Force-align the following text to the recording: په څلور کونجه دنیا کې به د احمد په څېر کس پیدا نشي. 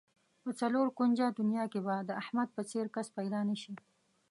په 0.43 0.49
څلور 0.59 0.87
کونجه 0.97 1.25
دنیا 1.39 1.65
کې 1.71 1.79
به 1.85 1.95
د 2.09 2.11
احمد 2.21 2.49
په 2.55 2.61
څېر 2.69 2.85
کس 2.95 3.07
پیدا 3.17 3.39
نشي. 3.49 3.73